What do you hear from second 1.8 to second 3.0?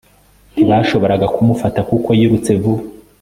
kuko yirutse vuba